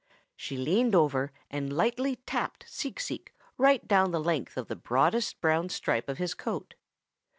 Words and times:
"She 0.35 0.57
leaned 0.57 0.95
over 0.95 1.31
and 1.51 1.71
lightly 1.71 2.15
tapped 2.15 2.65
Seek 2.67 2.99
Seek 2.99 3.31
right 3.55 3.87
down 3.87 4.09
the 4.09 4.19
length 4.19 4.57
of 4.57 4.67
the 4.67 4.75
broadest 4.75 5.39
brown 5.41 5.69
stripe 5.69 6.09
of 6.09 6.17
his 6.17 6.33
coat. 6.33 6.73